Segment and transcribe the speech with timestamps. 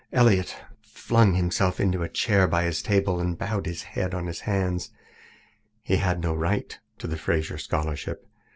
[0.11, 4.39] Elliott flung himself into a chair by his table and bowed his head on his
[4.39, 4.89] hands.
[5.83, 8.25] He had no right to the Fraser Scholarship.